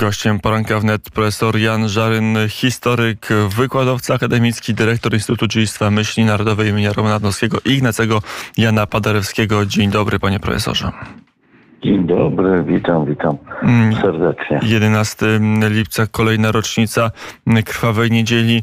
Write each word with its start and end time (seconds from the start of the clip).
Gościem 0.00 0.40
poranka 0.40 0.80
wnet 0.80 1.10
profesor 1.10 1.58
Jan 1.58 1.88
Żaryn, 1.88 2.38
historyk, 2.48 3.28
wykładowca 3.56 4.14
akademicki, 4.14 4.74
dyrektor 4.74 5.14
Instytutu 5.14 5.46
Dziedzictwa 5.46 5.90
Myśli 5.90 6.24
Narodowej 6.24 6.68
im. 6.68 6.92
Romana 6.92 7.18
Dmowskiego 7.18 7.58
i 7.64 7.70
Ignacego 7.70 8.22
Jana 8.56 8.86
Paderewskiego. 8.86 9.66
Dzień 9.66 9.90
dobry, 9.90 10.18
panie 10.18 10.40
profesorze. 10.40 10.92
Dzień 11.84 12.06
dobry, 12.06 12.64
witam, 12.64 13.06
witam 13.06 13.36
serdecznie. 14.02 14.60
11 14.62 15.26
lipca, 15.70 16.06
kolejna 16.06 16.52
rocznica 16.52 17.10
Krwawej 17.64 18.10
Niedzieli, 18.10 18.62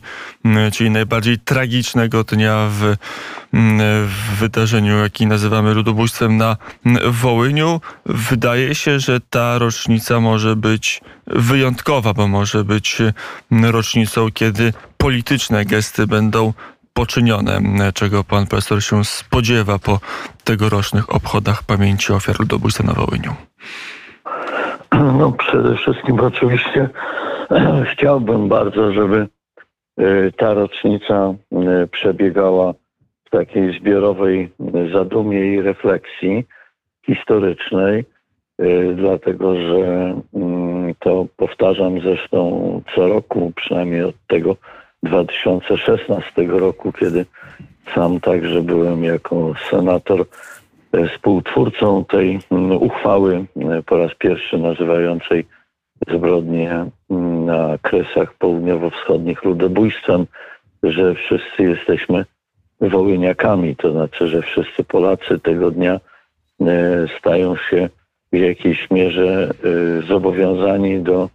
czyli 0.73 0.89
najbardziej 0.89 1.39
tragicznego 1.39 2.23
dnia 2.23 2.68
w, 2.69 2.95
w 4.07 4.39
wydarzeniu, 4.39 4.97
jaki 4.97 5.27
nazywamy 5.27 5.73
ludobójstwem 5.73 6.38
na 6.38 6.57
Wołyniu. 7.09 7.82
Wydaje 8.05 8.75
się, 8.75 9.00
że 9.00 9.20
ta 9.29 9.57
rocznica 9.57 10.20
może 10.20 10.55
być 10.55 11.02
wyjątkowa, 11.27 12.13
bo 12.13 12.27
może 12.27 12.63
być 12.63 12.97
rocznicą, 13.52 14.27
kiedy 14.33 14.74
polityczne 14.97 15.65
gesty 15.65 16.07
będą 16.07 16.54
poczynione, 16.97 17.60
czego 17.93 18.24
pan 18.24 18.47
profesor 18.47 18.83
się 18.83 19.05
spodziewa 19.05 19.79
po 19.79 20.00
tegorocznych 20.43 21.15
obchodach 21.15 21.64
pamięci 21.64 22.14
ofiar 22.14 22.39
ludobójstwa 22.39 22.83
na 22.83 22.93
Wołyniu? 22.93 23.33
No 25.19 25.32
przede 25.32 25.75
wszystkim 25.75 26.19
oczywiście 26.19 26.89
chciałbym 27.91 28.50
bardzo, 28.50 28.93
żeby 28.93 29.28
e, 29.97 30.32
ta 30.32 30.54
rocznica 30.54 31.15
e, 31.15 31.88
przebiegała 31.88 32.73
w 33.25 33.30
takiej 33.30 33.80
zbiorowej 33.80 34.52
zadumie 34.94 35.53
i 35.53 35.61
refleksji 35.61 36.45
historycznej, 37.05 38.05
dlatego 38.95 39.55
że 39.55 40.14
mm, 40.33 40.95
to 41.00 41.25
powtarzam 41.38 42.02
zresztą 42.02 42.81
co 42.95 43.08
roku, 43.08 43.52
przynajmniej 43.55 44.03
od 44.03 44.16
tego 44.27 44.55
2016 45.03 46.31
roku, 46.47 46.91
kiedy 46.91 47.25
sam 47.95 48.19
także 48.19 48.61
byłem 48.61 49.03
jako 49.03 49.53
senator 49.69 50.25
e, 50.91 51.08
współtwórcą 51.08 52.05
tej 52.05 52.39
uchwały 52.80 53.45
e, 53.55 53.83
po 53.83 53.97
raz 53.97 54.11
pierwszy 54.19 54.58
nazywającej 54.58 55.45
zbrodnie 56.08 56.86
na 57.45 57.77
kresach 57.81 58.33
południowo-wschodnich 58.33 59.44
ludobójstwem, 59.44 60.25
że 60.83 61.16
wszyscy 61.16 61.64
jesteśmy 61.64 62.25
wołyniakami, 62.81 63.75
to 63.75 63.91
znaczy, 63.91 64.27
że 64.27 64.41
wszyscy 64.41 64.83
Polacy 64.83 65.39
tego 65.39 65.71
dnia 65.71 65.99
e, 66.61 66.67
stają 67.19 67.55
się 67.55 67.89
w 68.31 68.38
jakiejś 68.38 68.91
mierze 68.91 69.53
zobowiązani 70.08 70.99
do 70.99 71.30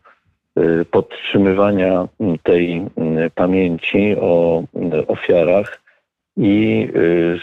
podtrzymywania 0.91 2.08
tej 2.42 2.77
y, 3.27 3.31
pamięci 3.34 4.17
o 4.20 4.62
y, 4.95 5.06
ofiarach 5.06 5.83
i 6.36 6.89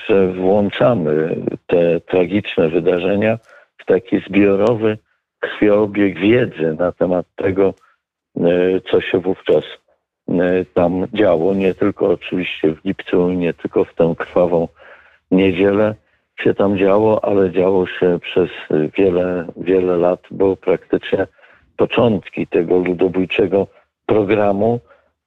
że 0.07 0.33
włączamy 0.33 1.35
te 1.67 1.99
tragiczne 1.99 2.69
wydarzenia 2.69 3.37
w 3.77 3.85
taki 3.85 4.19
zbiorowy 4.19 4.97
krwiobieg 5.39 6.19
wiedzy 6.19 6.75
na 6.79 6.91
temat 6.91 7.25
tego, 7.35 7.73
co 8.91 9.01
się 9.01 9.19
wówczas 9.19 9.63
tam 10.73 11.07
działo. 11.13 11.53
Nie 11.53 11.73
tylko 11.73 12.07
oczywiście 12.07 12.75
w 12.75 12.85
lipcu, 12.85 13.29
nie 13.29 13.53
tylko 13.53 13.85
w 13.85 13.93
tę 13.93 14.15
krwawą 14.17 14.67
niedzielę 15.31 15.95
się 16.39 16.53
tam 16.53 16.77
działo, 16.77 17.23
ale 17.23 17.51
działo 17.51 17.87
się 17.87 18.19
przez 18.21 18.49
wiele, 18.97 19.45
wiele 19.57 19.97
lat, 19.97 20.19
bo 20.31 20.55
praktycznie 20.55 21.27
początki 21.79 22.47
tego 22.47 22.77
ludobójczego 22.77 23.67
programu. 24.05 24.79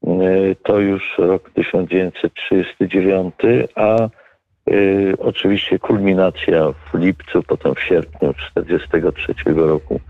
Y, 0.06 0.56
to 0.62 0.80
już 0.80 1.02
rok 1.18 1.50
1939, 1.50 3.34
a 3.74 4.08
y, 4.70 5.14
oczywiście 5.18 5.78
kulminacja 5.78 6.72
w 6.72 6.94
lipcu, 6.98 7.42
potem 7.42 7.74
w 7.74 7.82
sierpniu 7.82 8.34
1943 8.34 9.34
roku 9.54 10.00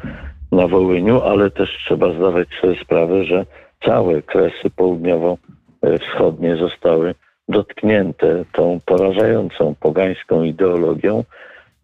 na 0.52 0.68
Wołyniu, 0.68 1.22
ale 1.22 1.50
też 1.50 1.70
trzeba 1.84 2.12
zdawać 2.12 2.48
sobie 2.60 2.76
sprawę, 2.84 3.24
że 3.24 3.46
całe 3.84 4.22
kresy 4.22 4.70
południowo-wschodnie 4.76 6.56
zostały 6.56 7.14
dotknięte 7.48 8.44
tą 8.52 8.80
porażającą 8.86 9.74
pogańską 9.80 10.42
ideologią 10.42 11.24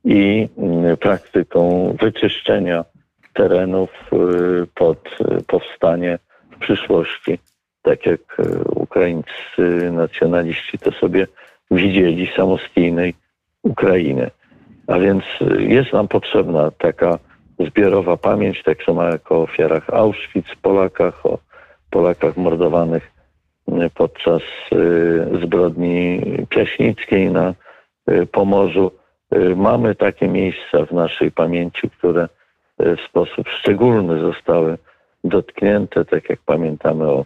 i 0.05 0.49
praktyką 1.00 1.97
wyczyszczenia 2.00 2.84
terenów 3.38 3.91
y, 4.12 4.66
pod 4.75 4.99
y, 5.21 5.43
powstanie 5.47 6.19
w 6.50 6.59
przyszłości, 6.59 7.38
tak 7.82 8.06
jak 8.06 8.21
y, 8.41 8.65
ukraińscy 8.65 9.93
nacjonaliści 9.93 10.78
to 10.78 10.93
sobie 10.93 11.26
widzieli, 11.71 12.32
samostijnej 12.37 13.15
Ukrainy. 13.62 14.31
A 14.87 14.99
więc 14.99 15.25
jest 15.59 15.93
nam 15.93 16.09
potrzebna 16.09 16.71
taka 16.71 17.19
zbiorowa 17.59 18.16
pamięć, 18.16 18.62
tak 18.62 18.82
samo 18.82 19.04
jak 19.04 19.32
o 19.32 19.43
ofiarach 19.43 19.91
Auschwitz, 19.91 20.55
Polakach, 20.62 21.26
o 21.26 21.38
Polakach 21.91 22.37
mordowanych 22.37 23.10
podczas 23.94 24.43
zbrodni 25.43 26.22
piaśnickiej 26.49 27.31
na 27.31 27.55
Pomorzu. 28.32 28.91
Mamy 29.56 29.94
takie 29.94 30.28
miejsca 30.28 30.84
w 30.87 30.93
naszej 30.93 31.31
pamięci, 31.32 31.91
które 31.91 32.28
w 32.78 33.00
sposób 33.09 33.49
szczególny 33.49 34.21
zostały 34.21 34.78
dotknięte, 35.25 36.05
tak 36.05 36.31
jak 36.31 36.41
pamiętamy 36.47 37.05
o 37.05 37.25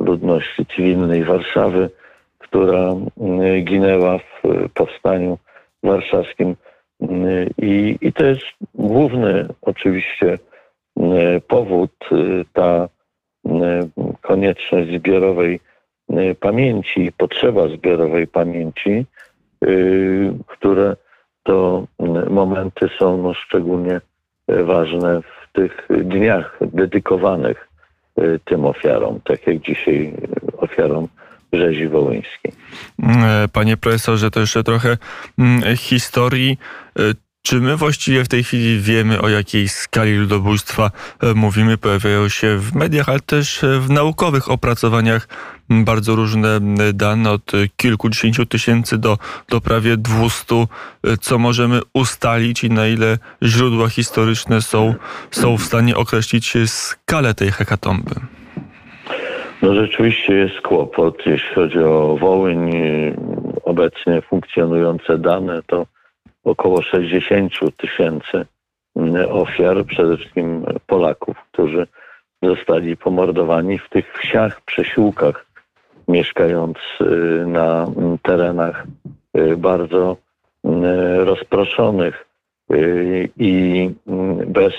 ludności 0.00 0.66
cywilnej 0.66 1.24
Warszawy, 1.24 1.90
która 2.38 2.94
mm, 3.20 3.64
ginęła 3.64 4.18
w 4.18 4.42
powstaniu 4.74 5.38
warszawskim. 5.82 6.56
Mm, 7.00 7.48
I, 7.58 7.98
i 8.00 8.12
to 8.12 8.26
jest 8.26 8.42
główny 8.74 9.48
oczywiście 9.62 10.38
mm, 10.96 11.40
powód, 11.40 11.92
y, 12.12 12.44
ta 12.52 12.88
konieczność 14.20 14.90
zbiorowej 14.90 15.60
pamięci, 16.40 17.12
potrzeba 17.16 17.68
zbiorowej 17.68 18.26
pamięci, 18.26 19.06
y, 19.64 20.32
które 20.46 20.96
to 21.42 21.86
momenty 22.30 22.88
są 22.98 23.22
no, 23.22 23.34
szczególnie 23.34 24.00
ważne 24.48 25.20
w 25.22 25.52
tych 25.52 25.88
dniach 26.04 26.58
dedykowanych 26.60 27.68
y, 28.18 28.40
tym 28.44 28.64
ofiarom, 28.64 29.20
tak 29.24 29.46
jak 29.46 29.60
dzisiaj 29.60 30.12
ofiarom 30.56 31.08
rzezi 31.52 31.88
wołyńskiej. 31.88 32.52
Mm, 33.02 33.48
panie 33.48 33.76
profesorze, 33.76 34.30
to 34.30 34.40
jeszcze 34.40 34.64
trochę 34.64 34.96
mm, 35.38 35.76
historii. 35.76 36.58
Czy 37.42 37.60
my 37.60 37.76
właściwie 37.76 38.24
w 38.24 38.28
tej 38.28 38.44
chwili 38.44 38.80
wiemy, 38.80 39.20
o 39.20 39.28
jakiej 39.28 39.68
skali 39.68 40.16
ludobójstwa 40.16 40.90
e, 41.22 41.34
mówimy? 41.34 41.78
Pojawiają 41.78 42.28
się 42.28 42.56
w 42.56 42.74
mediach, 42.74 43.08
ale 43.08 43.20
też 43.20 43.64
e, 43.64 43.80
w 43.80 43.90
naukowych 43.90 44.50
opracowaniach 44.50 45.28
bardzo 45.70 46.16
różne 46.16 46.60
dane, 46.94 47.30
od 47.30 47.52
kilkudziesięciu 47.76 48.46
tysięcy 48.46 48.98
do, 48.98 49.18
do 49.48 49.60
prawie 49.60 49.96
dwustu. 49.96 50.68
E, 51.04 51.16
co 51.16 51.38
możemy 51.38 51.80
ustalić 51.94 52.64
i 52.64 52.70
na 52.70 52.86
ile 52.86 53.18
źródła 53.42 53.88
historyczne 53.88 54.62
są, 54.62 54.94
są 55.30 55.56
w 55.56 55.62
stanie 55.62 55.96
określić 55.96 56.54
skalę 56.66 57.34
tej 57.34 57.50
hekatomby? 57.50 58.14
No 59.62 59.74
rzeczywiście 59.74 60.34
jest 60.34 60.60
kłopot, 60.60 61.26
jeśli 61.26 61.54
chodzi 61.54 61.78
o 61.78 62.16
Wołyń. 62.20 62.70
Obecnie 63.64 64.22
funkcjonujące 64.22 65.18
dane 65.18 65.62
to 65.66 65.86
około 66.44 66.82
60 66.82 67.52
tysięcy 67.76 68.46
mm, 68.96 69.32
ofiar, 69.32 69.84
przede 69.84 70.16
wszystkim 70.16 70.64
Polaków, 70.86 71.36
którzy 71.52 71.86
zostali 72.42 72.96
pomordowani 72.96 73.78
w 73.78 73.88
tych 73.88 74.18
wsiach, 74.18 74.60
przesiłkach, 74.60 75.46
mieszkając 76.08 76.78
y, 77.00 77.46
na 77.46 77.86
mm, 77.96 78.18
terenach 78.18 78.86
y, 79.36 79.56
bardzo 79.56 80.16
mm, 80.64 80.84
rozproszonych 81.20 82.26
y, 82.72 83.28
i 83.36 83.90
bez 84.46 84.74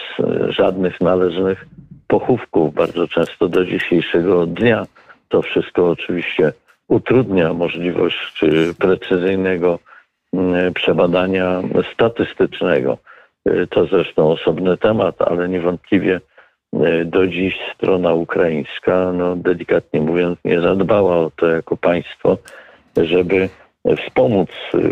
żadnych 0.49 1.01
należnych 1.01 1.65
pochówków, 2.07 2.73
bardzo 2.73 3.07
często 3.07 3.49
do 3.49 3.65
dzisiejszego 3.65 4.45
dnia. 4.45 4.85
To 5.29 5.41
wszystko 5.41 5.89
oczywiście 5.89 6.53
utrudnia 6.87 7.53
możliwość 7.53 8.41
precyzyjnego 8.79 9.79
przebadania 10.73 11.61
statystycznego. 11.93 12.97
Y, 13.49 13.67
to 13.67 13.85
zresztą 13.85 14.31
osobny 14.31 14.77
temat, 14.77 15.21
ale 15.21 15.49
niewątpliwie 15.49 16.21
y, 16.75 17.05
do 17.05 17.27
dziś 17.27 17.59
strona 17.75 18.13
ukraińska, 18.13 19.11
no 19.13 19.35
delikatnie 19.35 20.01
mówiąc, 20.01 20.39
nie 20.45 20.61
zadbała 20.61 21.17
o 21.17 21.31
to 21.35 21.47
jako 21.47 21.77
państwo, 21.77 22.37
żeby 22.97 23.49
wspomóc 23.97 24.49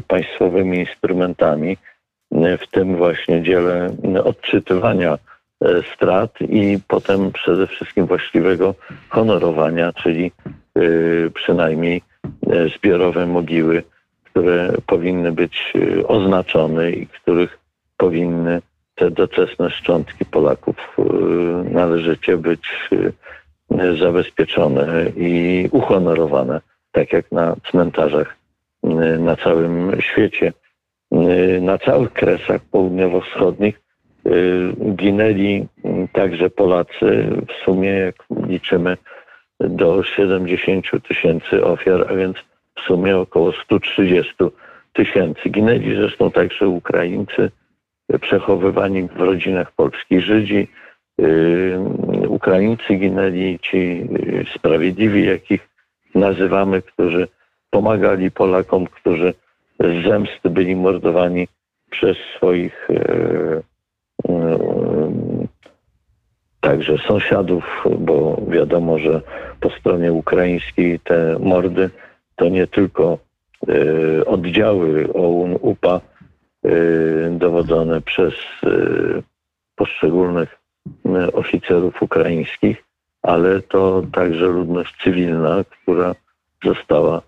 państwowymi 0.07 0.77
instrumentami 0.77 1.77
w 2.31 2.67
tym 2.71 2.95
właśnie 2.95 3.43
dziele 3.43 3.89
odczytywania 4.23 5.17
strat 5.93 6.41
i 6.41 6.79
potem 6.87 7.31
przede 7.31 7.67
wszystkim 7.67 8.05
właściwego 8.05 8.75
honorowania, 9.09 9.93
czyli 9.93 10.31
przynajmniej 11.33 12.01
zbiorowe 12.75 13.25
mogiły, 13.25 13.83
które 14.31 14.73
powinny 14.85 15.31
być 15.31 15.73
oznaczone 16.07 16.91
i 16.91 17.07
których 17.07 17.59
powinny 17.97 18.61
te 18.95 19.11
doczesne 19.11 19.69
szczątki 19.69 20.25
Polaków 20.25 20.97
należycie 21.63 22.37
być 22.37 22.89
zabezpieczone 23.99 25.05
i 25.15 25.67
uhonorowane, 25.71 26.61
tak 26.91 27.13
jak 27.13 27.31
na 27.31 27.55
cmentarzach 27.71 28.35
na 29.19 29.35
całym 29.35 30.01
świecie. 30.01 30.53
Na 31.61 31.77
całych 31.77 32.13
kresach 32.13 32.61
południowo-wschodnich 32.71 33.81
ginęli 34.95 35.67
także 36.13 36.49
Polacy. 36.49 37.29
W 37.47 37.65
sumie, 37.65 37.89
jak 37.89 38.15
liczymy, 38.47 38.97
do 39.59 40.03
70 40.03 40.85
tysięcy 41.07 41.65
ofiar, 41.65 42.05
a 42.09 42.13
więc 42.13 42.37
w 42.81 42.87
sumie 42.87 43.17
około 43.17 43.51
130 43.51 44.33
tysięcy. 44.93 45.49
Ginęli 45.49 45.95
zresztą 45.95 46.31
także 46.31 46.67
Ukraińcy, 46.67 47.51
przechowywani 48.21 49.03
w 49.03 49.17
rodzinach 49.17 49.71
polskich 49.71 50.21
Żydzi, 50.21 50.67
Ukraińcy 52.27 52.95
ginęli, 52.95 53.59
ci 53.59 54.07
sprawiedliwi, 54.55 55.25
jakich 55.25 55.69
nazywamy, 56.15 56.81
którzy 56.81 57.27
pomagali 57.69 58.31
Polakom, 58.31 58.85
którzy 58.87 59.33
z 59.79 60.03
zemsty 60.03 60.49
byli 60.49 60.75
mordowani 60.75 61.47
przez 61.89 62.17
swoich 62.37 62.89
e, 62.89 63.61
e, 64.29 64.59
także 66.61 66.97
sąsiadów, 66.97 67.63
bo 67.99 68.41
wiadomo, 68.47 68.97
że 68.99 69.21
po 69.59 69.69
stronie 69.69 70.13
ukraińskiej 70.13 70.99
te 70.99 71.39
mordy 71.39 71.89
to 72.39 72.49
nie 72.49 72.67
tylko 72.67 73.17
e, 73.67 74.25
oddziały 74.25 75.13
OUN, 75.13 75.57
UPA 75.61 76.01
dowodzone 77.31 78.01
przez 78.01 78.33
poszczególnych 79.75 80.59
oficerów 81.33 82.01
ukraińskich, 82.01 82.83
ale 83.21 83.61
to 83.61 84.03
także 84.13 84.45
ludność 84.45 84.95
cywilna, 85.03 85.63
która 85.63 86.15
została 86.63 87.21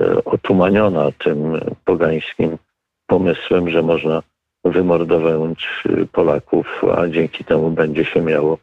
e, 0.00 0.24
otumaniona 0.24 1.12
tym 1.18 1.60
pogańskim 1.84 2.58
pomysłem, 3.06 3.70
że 3.70 3.82
można 3.82 4.22
wymordować 4.64 5.84
Polaków, 6.12 6.82
a 6.96 7.08
dzięki 7.08 7.44
temu 7.44 7.70
będzie 7.70 8.04
się 8.04 8.20
miało 8.22 8.58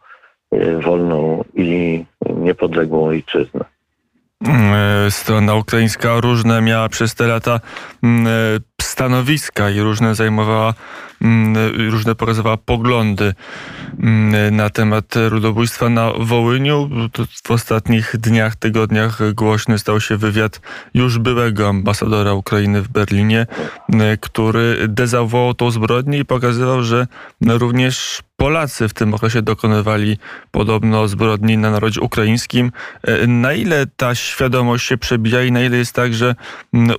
e, 0.52 0.80
wolną 0.80 1.44
i 1.54 2.06
niepodległą 2.36 3.06
ojczyznę. 3.06 3.66
E, 4.48 5.12
strona 5.12 5.56
ukraińska 5.56 6.20
różne 6.20 6.62
miała 6.62 6.90
przez 6.90 7.16
te 7.16 7.28
lata 7.28 7.60
stanowiska 8.82 9.70
i 9.70 9.80
różne 9.80 10.16
zajmowała, 10.16 10.74
różne 11.90 12.16
pokazywała 12.16 12.58
poglądy 12.58 13.34
Mm, 14.00 14.56
na 14.56 14.70
temat 14.70 15.16
ludobójstwa 15.32 15.90
na 15.90 16.12
Wołyniu. 16.20 16.90
W 17.44 17.52
ostatnich 17.52 18.16
dniach, 18.18 18.56
tygodniach 18.56 19.34
głośny 19.34 19.80
stał 19.80 20.02
się 20.02 20.18
wywiad 20.18 20.62
już 20.94 21.20
byłego 21.20 21.70
ambasadora 21.70 22.34
Ukrainy 22.34 22.82
w 22.82 22.88
Berlinie, 22.88 23.48
mm, 23.90 24.18
który 24.22 24.88
dezawuował 24.88 25.54
tą 25.54 25.72
zbrodnię 25.72 26.20
i 26.20 26.26
pokazywał, 26.26 26.84
że 26.84 27.08
również 27.42 28.22
Polacy 28.44 28.88
w 28.88 28.94
tym 28.94 29.14
okresie 29.14 29.42
dokonywali 29.42 30.18
podobno 30.52 31.08
zbrodni 31.08 31.58
na 31.58 31.72
narodzie 31.72 32.02
ukraińskim. 32.02 32.72
E, 33.08 33.28
na 33.28 33.54
ile 33.54 33.86
ta 33.98 34.16
świadomość 34.16 34.88
się 34.88 34.98
przebija 34.98 35.44
i 35.44 35.52
na 35.52 35.62
ile 35.62 35.78
jest 35.78 35.96
tak, 35.96 36.14
że 36.14 36.36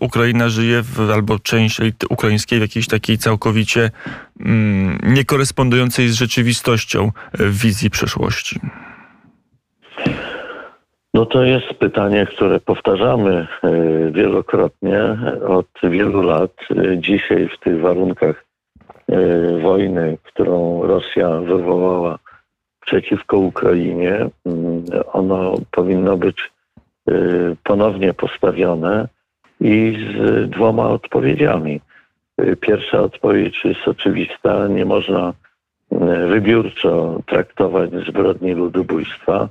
Ukraina 0.00 0.49
żyje 0.49 0.82
w, 0.82 1.11
albo 1.11 1.38
część 1.38 1.81
ukraińskiej 2.11 2.58
w 2.58 2.62
jakiejś 2.62 2.87
takiej 2.87 3.19
całkowicie 3.19 3.91
mm, 4.41 4.99
niekorespondującej 5.02 6.08
z 6.08 6.14
rzeczywistością 6.14 7.00
e, 7.05 7.49
wizji 7.49 7.91
przeszłości? 7.91 8.61
No 11.14 11.26
to 11.26 11.44
jest 11.44 11.69
pytanie, 11.79 12.26
które 12.26 12.61
powtarzamy 12.61 13.46
e, 13.62 13.70
wielokrotnie 14.11 14.99
od 15.49 15.69
wielu 15.82 16.23
lat. 16.23 16.52
Dzisiaj 16.96 17.49
w 17.49 17.58
tych 17.64 17.81
warunkach 17.81 18.44
wojny, 19.62 20.19
którą 20.23 20.83
Rosja 20.83 21.41
wywołała 21.41 22.19
przeciwko 22.87 23.39
Ukrainie, 23.39 24.29
mm, 24.47 24.85
ono 25.12 25.55
powinno 25.71 26.17
być 26.17 26.53
e, 27.09 27.12
ponownie 27.65 28.15
postawione 28.15 29.09
i 29.61 29.97
z 30.11 30.51
dwoma 30.51 30.89
odpowiedziami. 30.89 31.81
E, 32.39 32.56
pierwsza 32.56 33.01
odpowiedź 33.01 33.65
jest 33.65 33.89
oczywista, 33.89 34.69
nie 34.69 34.85
można 34.85 35.33
wybiórczo 36.29 37.21
traktować 37.27 37.91
zbrodni 38.09 38.55
ludobójstwa 38.55 39.49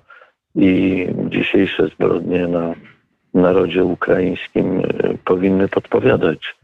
i 0.55 1.07
dzisiejsze 1.29 1.87
zbrodnie 1.87 2.47
na 2.47 2.73
narodzie 3.33 3.83
ukraińskim 3.83 4.81
powinny 5.25 5.67
podpowiadać 5.67 6.55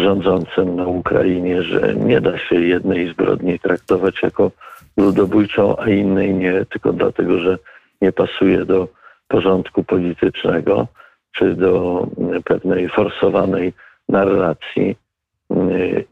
rządzącym 0.00 0.76
na 0.76 0.86
Ukrainie, 0.86 1.62
że 1.62 1.94
nie 1.94 2.20
da 2.20 2.38
się 2.38 2.54
jednej 2.54 3.08
zbrodni 3.08 3.58
traktować 3.58 4.22
jako 4.22 4.50
ludobójczą, 4.96 5.76
a 5.78 5.88
innej 5.88 6.34
nie, 6.34 6.64
tylko 6.64 6.92
dlatego, 6.92 7.38
że 7.38 7.58
nie 8.00 8.12
pasuje 8.12 8.64
do 8.64 8.88
porządku 9.28 9.84
politycznego 9.84 10.86
czy 11.32 11.54
do 11.54 12.06
pewnej 12.44 12.88
forsowanej 12.88 13.72
narracji. 14.08 14.96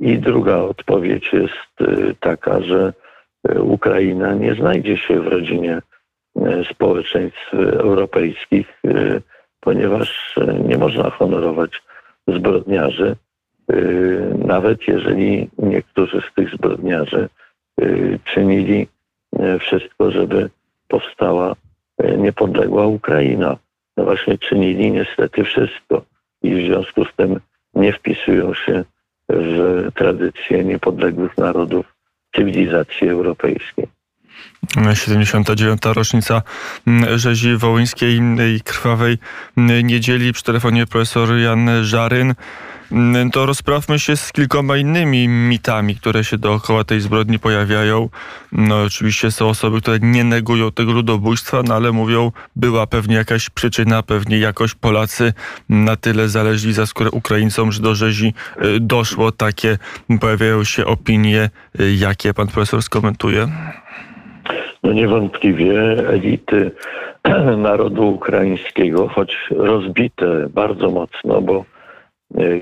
I 0.01 0.19
druga 0.19 0.57
odpowiedź 0.57 1.33
jest 1.33 1.81
y, 1.81 2.15
taka, 2.21 2.61
że 2.61 2.93
Ukraina 3.61 4.35
nie 4.35 4.55
znajdzie 4.55 4.97
się 4.97 5.21
w 5.21 5.27
rodzinie 5.27 5.79
y, 6.37 6.65
społeczeństw 6.71 7.55
europejskich, 7.55 8.81
y, 8.87 9.23
ponieważ 9.61 10.37
nie 10.69 10.79
można 10.79 11.11
honorować 11.11 11.83
zbrodniarzy 12.29 13.17
Y, 13.17 13.26
nawet 14.39 14.89
jeżeli 14.89 15.51
niektórzy 15.59 16.23
z 16.31 16.35
tych 16.35 16.55
zbrodniarzy 16.55 17.29
y, 17.81 18.19
czynili 18.25 18.89
y, 19.41 19.59
wszystko, 19.59 20.11
żeby 20.11 20.51
powstała 20.89 21.57
niepodległa 22.19 22.87
Ukraina. 22.87 23.57
No 23.97 24.05
właśnie 24.05 24.39
czynili 24.39 24.93
niestety 24.93 25.45
wszystko 25.45 26.05
i 26.43 26.55
w 26.55 26.67
związku 26.67 27.05
z 27.05 27.15
tym 27.17 27.41
nie 27.75 27.93
wpisują 27.93 28.55
się 28.55 28.85
w 29.29 29.89
tradycję 29.95 30.65
niepodległych 30.65 31.39
narodów 31.39 31.87
cywilizacji 32.37 33.09
europejskiej. 33.09 33.87
79. 34.95 35.81
rocznica 35.85 36.43
mm, 36.87 37.19
rzezi 37.19 37.57
wołyńskiej 37.57 38.21
i 38.57 38.61
krwawej 38.61 39.19
mm, 39.57 39.87
niedzieli. 39.87 40.33
Przy 40.33 40.43
telefonie 40.43 40.87
profesor 40.87 41.37
Jan 41.37 41.71
Żaryn. 41.83 42.35
Mm, 42.93 43.31
to 43.31 43.47
rozprawmy 43.47 43.99
się 43.99 44.17
z 44.17 44.33
kilkoma 44.33 44.77
innymi 44.77 45.29
mitami, 45.29 45.95
które 45.95 46.25
się 46.25 46.39
dookoła 46.39 46.85
tej 46.85 47.01
zbrodni 47.01 47.39
pojawiają. 47.39 48.09
No, 48.53 48.83
oczywiście 48.83 49.31
są 49.31 49.49
osoby, 49.49 49.81
które 49.81 49.99
nie 50.01 50.25
negują 50.25 50.73
tego 50.73 50.93
ludobójstwa, 50.93 51.63
no 51.63 51.75
ale 51.75 51.93
mówią, 51.93 52.33
była 52.57 52.87
pewnie 52.87 53.17
jakaś 53.17 53.51
przyczyna, 53.51 54.03
pewnie 54.03 54.39
jakoś 54.39 54.75
Polacy 54.75 55.33
na 55.69 55.97
tyle 55.97 56.29
zależli 56.29 56.73
za 56.73 56.87
skórę 56.87 57.11
Ukraińcom, 57.11 57.73
że 57.73 57.83
do 57.83 57.95
rzezi 57.95 58.35
y, 58.63 58.81
doszło. 58.81 59.33
Takie 59.33 59.79
pojawiają 60.21 60.65
się 60.65 60.87
opinie. 60.87 61.51
Y, 61.81 61.95
jakie 61.95 62.35
pan 62.35 62.47
profesor 62.47 62.83
skomentuje? 62.83 63.49
No 64.83 64.93
niewątpliwie 64.93 65.81
elity 66.09 66.71
narodu 67.57 68.09
ukraińskiego, 68.09 69.09
choć 69.09 69.37
rozbite 69.51 70.49
bardzo 70.49 70.91
mocno, 70.91 71.41
bo 71.41 71.65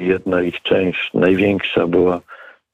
jedna 0.00 0.42
ich 0.42 0.62
część, 0.62 1.14
największa, 1.14 1.86
była 1.86 2.20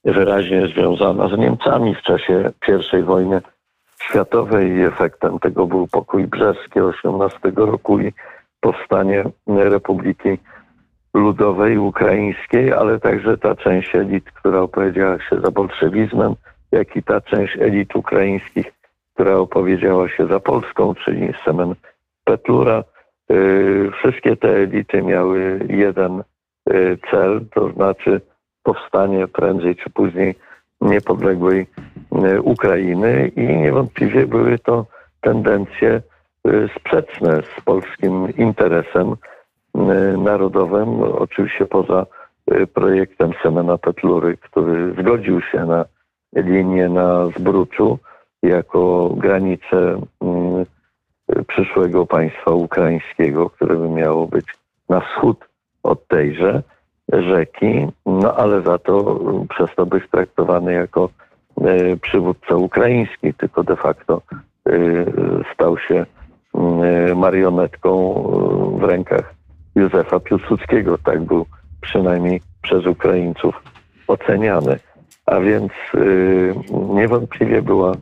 wyraźnie 0.04 0.68
związana 0.68 1.28
z 1.28 1.38
Niemcami 1.38 1.94
w 1.94 2.02
czasie 2.02 2.52
I 2.98 3.02
wojny 3.02 3.40
światowej 4.02 4.70
i 4.70 4.82
efektem 4.82 5.38
tego 5.38 5.66
był 5.66 5.86
pokój 5.86 6.26
brzeski 6.26 6.80
18 6.80 7.38
roku 7.56 8.00
i 8.00 8.12
powstanie 8.60 9.24
Republiki 9.46 10.38
Ludowej 11.14 11.78
Ukraińskiej, 11.78 12.72
ale 12.72 13.00
także 13.00 13.38
ta 13.38 13.56
część 13.56 13.94
elit, 13.94 14.24
która 14.30 14.60
opowiedziała 14.60 15.20
się 15.20 15.40
za 15.40 15.50
bolszewizmem, 15.50 16.34
jak 16.72 16.96
i 16.96 17.02
ta 17.02 17.20
część 17.20 17.56
elit 17.56 17.96
ukraińskich, 17.96 18.72
która 19.14 19.34
opowiedziała 19.36 20.08
się 20.08 20.26
za 20.26 20.40
Polską, 20.40 20.94
czyli 20.94 21.32
Semen 21.44 21.74
Petlura. 22.24 22.84
E, 23.30 23.34
wszystkie 23.90 24.36
te 24.36 24.48
elity 24.56 25.02
miały 25.02 25.66
jeden 25.68 26.22
cel, 27.10 27.40
to 27.54 27.72
znaczy 27.72 28.20
powstanie 28.62 29.28
prędzej 29.28 29.76
czy 29.76 29.90
później 29.90 30.34
niepodległej 30.80 31.66
Ukrainy 32.42 33.28
i 33.36 33.42
niewątpliwie 33.42 34.26
były 34.26 34.58
to 34.58 34.86
tendencje 35.20 36.02
sprzeczne 36.76 37.42
z 37.58 37.60
polskim 37.64 38.36
interesem 38.36 39.14
narodowym, 40.18 41.02
oczywiście 41.02 41.66
poza 41.66 42.06
projektem 42.74 43.32
Semena 43.42 43.78
Petlury, 43.78 44.36
który 44.36 44.94
zgodził 45.02 45.40
się 45.40 45.66
na 45.66 45.84
linię 46.36 46.88
na 46.88 47.26
Zbruczu 47.26 47.98
jako 48.42 49.10
granicę 49.16 50.00
przyszłego 51.46 52.06
państwa 52.06 52.50
ukraińskiego, 52.50 53.50
które 53.50 53.76
by 53.76 53.88
miało 53.88 54.26
być 54.26 54.46
na 54.88 55.00
wschód 55.00 55.49
od 55.82 56.06
tejże 56.08 56.62
rzeki, 57.12 57.86
no 58.06 58.34
ale 58.36 58.62
za 58.62 58.78
to 58.78 59.20
przez 59.48 59.70
to 59.76 59.86
być 59.86 60.04
traktowany 60.10 60.72
jako 60.72 61.08
e, 61.60 61.96
przywódca 61.96 62.56
ukraiński, 62.56 63.34
tylko 63.34 63.64
de 63.64 63.76
facto 63.76 64.22
e, 64.66 64.72
stał 65.54 65.78
się 65.78 66.06
e, 66.54 67.14
marionetką 67.14 68.14
w 68.80 68.84
rękach 68.84 69.34
Józefa 69.74 70.20
Piłsudskiego. 70.20 70.98
Tak 70.98 71.20
był 71.20 71.46
przynajmniej 71.80 72.40
przez 72.62 72.86
Ukraińców 72.86 73.62
oceniany. 74.06 74.78
A 75.26 75.40
więc 75.40 75.72
niewątpliwie 76.94 77.62
była 77.62 77.92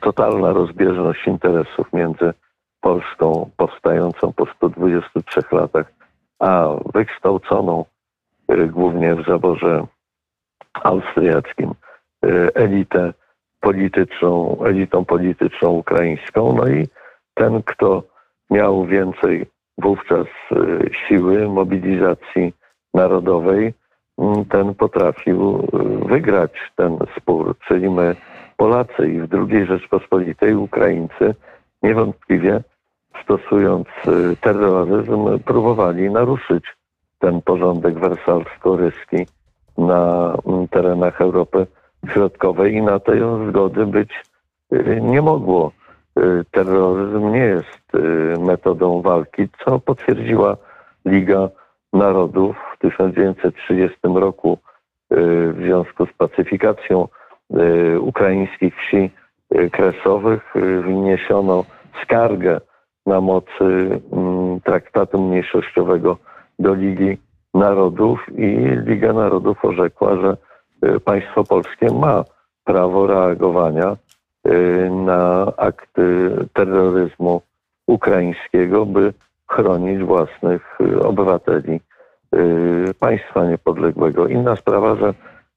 totalna 0.00 0.52
rozbieżność 0.52 1.26
interesów 1.26 1.92
między 1.92 2.32
Polską 2.80 3.50
powstającą 3.56 4.32
po 4.32 4.46
123 4.46 5.40
latach, 5.52 5.92
a 6.40 6.68
wykształconą 6.94 7.84
y, 8.52 8.66
głównie 8.66 9.14
w 9.14 9.26
zaborze 9.26 9.86
austriackim 10.74 11.74
y, 12.24 12.54
elitę 12.54 13.12
polityczną, 13.60 14.58
elitą 14.64 15.04
polityczną 15.04 15.70
ukraińską. 15.70 16.52
No 16.56 16.68
i 16.68 16.88
ten, 17.34 17.62
kto 17.62 18.02
miał 18.50 18.86
więcej 18.86 19.46
wówczas 19.78 20.26
y, 20.52 20.90
siły, 21.08 21.48
mobilizacji 21.48 22.52
narodowej, 22.94 23.74
mm, 24.18 24.44
ten 24.44 24.74
potrafił 24.74 25.68
wygrać 26.06 26.52
ten 26.76 26.98
spór, 27.16 27.56
czyli 27.68 27.90
my 27.90 28.16
Polacy 28.56 29.08
i 29.08 29.20
w 29.20 29.28
II 29.34 29.66
Rzeczpospolitej 29.66 30.54
Ukraińcy 30.54 31.34
niewątpliwie 31.82 32.62
stosując 33.30 33.86
y, 34.08 34.36
terroryzm 34.36 35.38
próbowali 35.38 36.10
naruszyć 36.10 36.64
ten 37.18 37.42
porządek 37.42 37.98
wersalsko-ryski 37.98 39.26
na 39.78 40.34
mm, 40.46 40.68
terenach 40.68 41.20
Europy 41.20 41.66
Środkowej 42.12 42.74
i 42.74 42.82
na 42.82 43.00
tej 43.00 43.20
zgody 43.48 43.86
być 43.86 44.10
y, 44.72 45.00
nie 45.02 45.22
mogło. 45.22 45.72
Y, 46.18 46.44
terroryzm 46.50 47.32
nie 47.32 47.44
jest 47.44 47.80
metodą 48.40 49.02
walki, 49.02 49.48
co 49.64 49.78
potwierdziła 49.78 50.56
Liga 51.06 51.48
Narodów 51.92 52.56
w 52.74 52.78
1930 52.78 53.98
roku 54.14 54.58
w 55.10 55.56
związku 55.58 56.06
z 56.06 56.12
pacyfikacją 56.12 57.08
ukraińskich 58.00 58.74
wsi 58.76 59.10
kresowych 59.72 60.54
wniesiono 60.84 61.64
skargę 62.02 62.60
na 63.10 63.20
mocy 63.20 64.00
mm, 64.12 64.60
traktatu 64.60 65.22
mniejszościowego 65.22 66.18
do 66.58 66.74
Ligi 66.74 67.18
Narodów 67.54 68.18
i 68.38 68.48
Liga 68.86 69.12
Narodów 69.12 69.64
orzekła, 69.64 70.16
że 70.16 70.36
y, 70.88 71.00
państwo 71.00 71.44
polskie 71.44 71.86
ma 71.94 72.24
prawo 72.64 73.06
reagowania 73.06 73.96
y, 74.46 74.90
na 74.90 75.52
akty 75.56 76.30
terroryzmu 76.52 77.42
ukraińskiego, 77.86 78.86
by 78.86 79.12
chronić 79.48 80.02
własnych 80.02 80.78
y, 80.80 81.00
obywateli 81.02 81.80
państwa 82.98 83.44
niepodległego. 83.44 84.26
Inna 84.26 84.56
sprawa, 84.56 84.96
że 84.96 85.14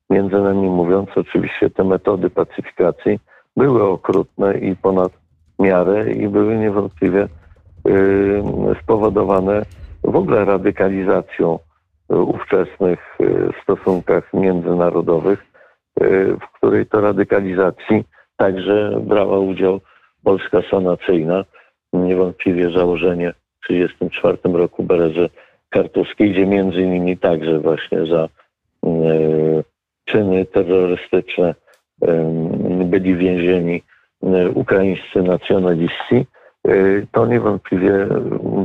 między 0.09 0.39
nami 0.41 0.69
mówiąc, 0.69 1.09
oczywiście 1.15 1.69
te 1.69 1.83
metody 1.83 2.29
pacyfikacji 2.29 3.19
były 3.57 3.83
okrutne 3.83 4.57
i 4.57 4.75
ponad 4.75 5.11
miarę 5.59 6.11
i 6.11 6.27
były 6.27 6.57
niewątpliwie 6.57 7.27
spowodowane 8.83 9.61
w 10.03 10.15
ogóle 10.15 10.45
radykalizacją 10.45 11.59
ówczesnych 12.09 13.17
y, 13.21 13.49
stosunkach 13.63 14.33
międzynarodowych, 14.33 15.45
y, 16.01 16.37
w 16.41 16.57
której 16.57 16.85
to 16.85 17.01
radykalizacji 17.01 18.03
także 18.37 19.01
brała 19.01 19.39
udział 19.39 19.79
Polska 20.23 20.61
Sanacyjna. 20.71 21.45
Niewątpliwie 21.93 22.71
założenie 22.77 23.33
w 23.63 23.67
1934 23.67 24.57
roku 24.57 24.83
Berezy 24.83 25.29
Kartuskiej, 25.69 26.31
gdzie 26.31 26.45
między 26.45 26.81
innymi 26.81 27.17
także 27.17 27.59
właśnie 27.59 28.05
za 28.05 28.29
czyny 30.05 30.45
terrorystyczne 30.45 31.55
byli 32.85 33.15
więzieni 33.15 33.83
ukraińscy 34.53 35.21
nacjonaliści, 35.21 36.25
to 37.11 37.25
niewątpliwie 37.25 38.07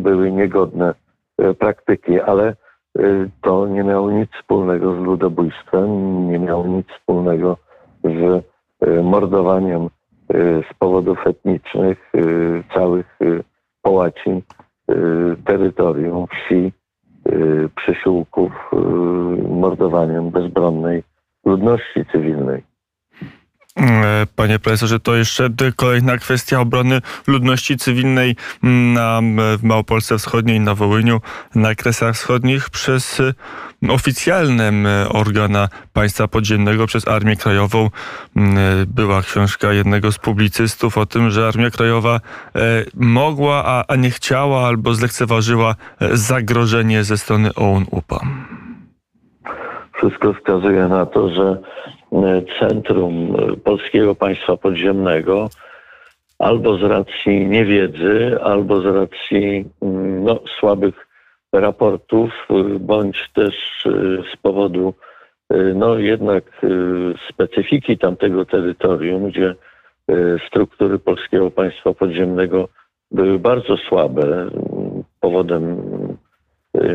były 0.00 0.32
niegodne 0.32 0.94
e, 1.38 1.54
praktyki, 1.54 2.20
ale 2.20 2.56
to 3.42 3.66
nie 3.66 3.84
miało 3.84 4.10
nic 4.10 4.30
wspólnego 4.30 4.94
z 4.94 4.98
ludobójstwem, 4.98 5.88
nie 6.30 6.38
miało 6.38 6.66
nic 6.66 6.86
wspólnego 6.88 7.56
z 8.04 8.44
mordowaniem 9.02 9.88
z 10.70 10.74
powodów 10.78 11.26
etnicznych 11.26 12.12
całych 12.74 13.18
połacin 13.82 14.42
terytorium, 15.44 16.26
wsi, 16.26 16.72
przysiłków, 17.76 18.52
mordowaniem 19.48 20.30
bezbronnej 20.30 21.02
ludności 21.44 22.04
cywilnej. 22.12 22.62
E, 23.78 24.26
panie 24.36 24.58
profesorze, 24.58 25.00
to 25.00 25.16
jeszcze 25.16 25.50
kolejna 25.76 26.16
kwestia 26.16 26.60
obrony 26.60 27.00
ludności 27.26 27.76
cywilnej 27.76 28.36
na, 28.62 29.20
w 29.58 29.62
Małopolsce 29.62 30.18
Wschodniej, 30.18 30.60
na 30.60 30.74
Wołyniu, 30.74 31.20
na 31.54 31.74
Kresach 31.74 32.14
Wschodnich 32.14 32.70
przez 32.70 33.20
e, 33.20 33.32
oficjalne 33.92 34.72
organa 35.08 35.68
państwa 35.92 36.28
podziemnego, 36.28 36.86
przez 36.86 37.08
Armię 37.08 37.36
Krajową. 37.36 37.84
E, 37.86 37.90
była 38.86 39.22
książka 39.22 39.72
jednego 39.72 40.12
z 40.12 40.18
publicystów 40.18 40.98
o 40.98 41.06
tym, 41.06 41.30
że 41.30 41.48
Armia 41.48 41.70
Krajowa 41.70 42.20
mogła, 42.94 43.64
a, 43.66 43.84
a 43.88 43.96
nie 43.96 44.10
chciała 44.10 44.66
albo 44.66 44.94
zlekceważyła 44.94 45.74
zagrożenie 46.12 47.04
ze 47.04 47.18
strony 47.18 47.54
OUN-UPA. 47.54 48.20
Wszystko 49.96 50.32
wskazuje 50.32 50.88
na 50.88 51.06
to, 51.06 51.34
że 51.34 51.58
E, 51.58 51.97
centrum 52.58 53.36
e, 53.36 53.56
polskiego 53.56 54.14
państwa 54.14 54.56
podziemnego 54.56 55.48
albo 56.38 56.78
z 56.78 56.82
racji 56.82 57.46
niewiedzy, 57.46 58.38
albo 58.42 58.80
z 58.80 58.84
racji 58.84 59.64
mm, 59.82 60.24
no, 60.24 60.40
słabych 60.60 61.06
raportów, 61.52 62.30
e, 62.50 62.78
bądź 62.78 63.30
też 63.34 63.54
z 64.32 64.36
powodu 64.36 64.94
no, 65.74 65.98
jednak 65.98 66.44
specyfiki 67.32 67.98
tamtego 67.98 68.44
terytorium, 68.44 69.30
gdzie 69.30 69.54
struktury 70.46 70.98
polskiego 70.98 71.50
państwa 71.50 71.94
podziemnego 71.94 72.68
były 73.10 73.38
bardzo 73.38 73.76
słabe. 73.76 74.50
Powodem 75.20 75.76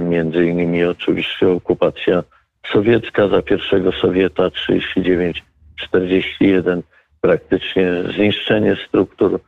między 0.02 0.46
innymi 0.46 0.84
oczywiście 0.84 1.50
okupacja 1.50 2.24
sowiecka 2.72 3.28
za 3.28 3.42
pierwszego 3.42 3.92
Sowieta 3.92 4.44
39-41 4.44 6.82
praktycznie 7.22 7.92
zniszczenie 8.16 8.76
struktur 8.88 9.40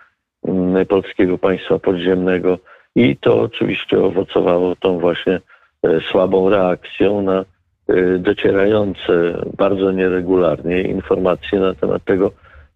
mm, 0.48 0.86
polskiego 0.86 1.38
państwa 1.38 1.80
podziemnego. 1.80 2.60
I 2.96 3.18
to 3.18 3.42
oczywiście 3.42 4.04
owocowało 4.04 4.76
tą 4.76 5.00
właśnie 5.00 5.42
e, 5.84 6.02
słabą 6.12 6.50
reakcją 6.50 7.22
na 7.22 7.46
e, 7.88 8.18
docierające 8.18 9.42
bardzo 9.58 9.92
nieregularnie 9.92 10.82
informacje 10.82 11.60
na 11.60 11.74
temat 11.74 12.06
tego, 12.06 12.32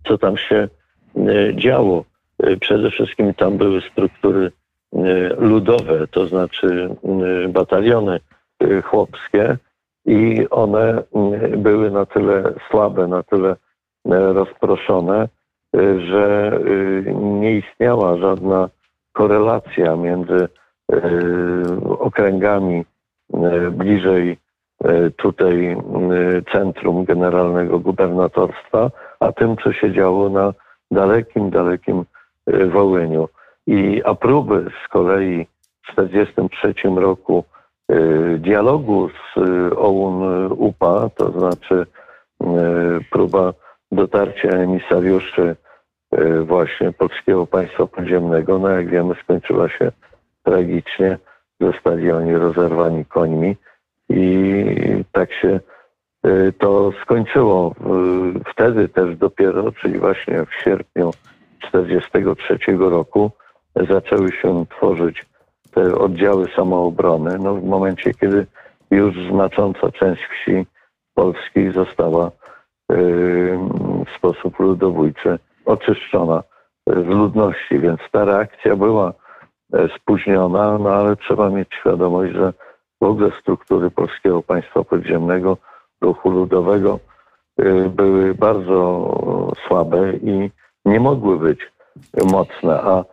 co 0.08 0.18
tam 0.18 0.38
się 0.38 0.56
e, 0.56 0.70
działo. 1.56 2.06
Przede 2.62 2.92
wszystkim 2.92 3.34
tam 3.34 3.58
były 3.58 3.82
struktury 3.82 4.52
ludowe, 5.38 6.08
to 6.08 6.28
znaczy 6.28 6.96
bataliony 7.50 8.20
chłopskie, 8.84 9.58
i 10.10 10.50
one 10.50 11.04
mm, 11.16 11.64
były 11.64 11.92
na 11.92 12.06
tyle 12.06 12.54
słabe, 12.70 13.08
na 13.08 13.24
tyle 13.24 13.50
e, 13.50 13.56
rozproszone, 14.34 15.28
e, 15.76 16.00
że 16.00 16.52
e, 17.08 17.14
nie 17.14 17.58
istniała 17.58 18.18
żadna 18.18 18.70
korelacja 19.14 19.96
między 19.96 20.48
okręgami 22.00 22.86
bliżej 23.72 24.38
tutaj 25.16 25.78
centrum 26.52 27.06
generalnego 27.06 27.80
gubernatorstwa, 27.80 28.92
a 29.20 29.32
tym, 29.32 29.58
co 29.58 29.74
się 29.74 29.94
działo 29.94 30.30
na 30.30 30.54
dalekim, 30.92 31.50
dalekim 31.50 32.06
Wołyniu. 32.74 33.30
I 33.68 34.02
a 34.06 34.16
próby 34.16 34.66
z 34.86 34.88
kolei 34.88 35.48
w 35.82 35.96
1943 35.96 36.90
roku 36.96 37.44
dialogu 38.38 39.10
z 39.10 39.40
OUN-UPA, 39.78 41.10
to 41.16 41.32
znaczy 41.32 41.86
próba 43.12 43.54
dotarcia 43.92 44.50
emisariuszy 44.50 45.56
właśnie 46.44 46.92
Polskiego 46.92 47.48
Państwa 47.48 47.88
Podziemnego, 47.88 48.60
no 48.60 48.70
jak 48.70 48.90
wiemy 48.90 49.16
skończyła 49.24 49.70
się 49.70 49.92
tragicznie. 50.44 51.18
Zostali 51.62 52.12
oni 52.12 52.36
rozerwani 52.36 53.06
końmi 53.06 53.56
i 54.10 54.66
tak 55.12 55.34
się 55.34 55.60
to 56.58 56.92
skończyło. 57.04 57.76
Wtedy 58.52 58.90
też 58.90 59.18
dopiero, 59.18 59.72
czyli 59.72 60.00
właśnie 60.00 60.46
w 60.46 60.64
sierpniu 60.64 61.12
1943 61.62 62.78
roku 62.78 63.32
zaczęły 63.90 64.32
się 64.32 64.66
tworzyć 64.66 65.26
te 65.72 65.96
oddziały 65.96 66.48
samoobrony. 66.56 67.38
No, 67.40 67.56
w 67.56 67.64
momencie, 67.64 68.14
kiedy 68.14 68.48
już 68.92 69.16
znacząca 69.32 69.92
część 69.92 70.22
wsi 70.22 70.66
polskiej 71.14 71.72
została 71.72 72.28
y, 72.92 73.60
w 74.08 74.18
sposób 74.18 74.60
ludobójczy 74.60 75.40
oczyszczona 75.66 76.44
z 76.88 77.08
ludności, 77.08 77.80
więc 77.80 78.00
ta 78.12 78.26
reakcja 78.26 78.76
była 78.76 79.14
E, 79.74 79.88
spóźniona, 79.98 80.78
no 80.78 80.90
ale 80.90 81.16
trzeba 81.16 81.50
mieć 81.50 81.68
świadomość, 81.80 82.34
że 82.34 82.54
w 83.02 83.06
ogóle 83.06 83.32
struktury 83.42 83.92
polskiego 83.92 84.42
państwa 84.42 84.84
podziemnego, 84.84 85.58
ruchu 86.02 86.30
ludowego 86.30 87.00
e, 87.60 87.90
były 87.90 88.36
bardzo 88.36 89.08
słabe 89.68 90.14
i 90.14 90.52
nie 90.86 91.00
mogły 91.00 91.40
być 91.40 91.60
mocne, 92.32 92.82
a 92.82 93.04